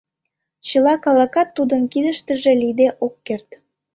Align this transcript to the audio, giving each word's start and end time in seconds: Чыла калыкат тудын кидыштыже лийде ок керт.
Чыла 0.67 0.93
калыкат 1.03 1.49
тудын 1.57 1.81
кидыштыже 1.91 2.51
лийде 2.61 2.87
ок 3.05 3.15
керт. 3.27 3.49